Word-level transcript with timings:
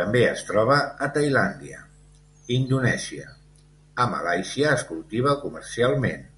També 0.00 0.20
es 0.26 0.42
troba 0.50 0.76
a 1.06 1.08
Tailàndia, 1.16 1.80
Indonèsia, 2.58 3.26
a 4.06 4.08
Malàisia 4.14 4.72
es 4.78 4.86
cultiva 4.92 5.34
comercialment. 5.48 6.28